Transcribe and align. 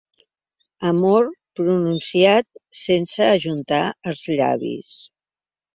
Amor 0.91 1.29
pronunciat 1.59 2.49
sense 2.83 3.31
ajuntar 3.37 3.83
els 4.15 4.29
llavis. 4.41 4.95